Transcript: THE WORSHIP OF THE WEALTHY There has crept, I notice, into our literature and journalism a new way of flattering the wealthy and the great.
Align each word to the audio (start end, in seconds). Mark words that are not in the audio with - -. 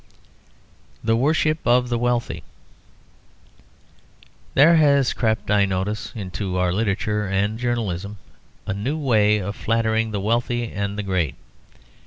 THE 1.03 1.15
WORSHIP 1.15 1.59
OF 1.63 1.89
THE 1.89 1.99
WEALTHY 1.99 2.41
There 4.55 4.77
has 4.77 5.13
crept, 5.13 5.51
I 5.51 5.65
notice, 5.65 6.11
into 6.15 6.57
our 6.57 6.73
literature 6.73 7.27
and 7.27 7.59
journalism 7.59 8.17
a 8.65 8.73
new 8.73 8.97
way 8.97 9.37
of 9.37 9.55
flattering 9.55 10.09
the 10.09 10.19
wealthy 10.19 10.71
and 10.71 10.97
the 10.97 11.03
great. 11.03 11.35